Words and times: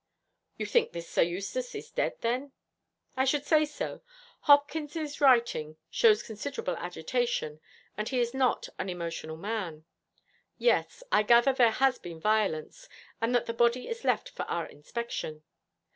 'You 0.57 0.65
think 0.65 0.93
this 0.93 1.07
Sir 1.07 1.21
Eustace 1.21 1.75
is 1.75 1.91
dead, 1.91 2.15
then?' 2.21 2.53
'I 3.15 3.25
should 3.25 3.45
say 3.45 3.65
so. 3.65 4.01
Hopkins's 4.39 5.21
writing 5.21 5.77
shows 5.91 6.23
considerable 6.23 6.75
agitation, 6.77 7.61
and 7.95 8.09
he 8.09 8.19
is 8.19 8.33
not 8.33 8.67
an 8.79 8.89
emotional 8.89 9.37
man. 9.37 9.85
Yes, 10.57 11.03
I 11.11 11.21
gather 11.21 11.53
there 11.53 11.69
has 11.69 11.99
been 11.99 12.19
violence, 12.19 12.89
and 13.21 13.35
that 13.35 13.45
the 13.45 13.53
body 13.53 13.87
is 13.87 14.03
left 14.03 14.29
for 14.31 14.41
our 14.49 14.65
inspection. 14.65 15.43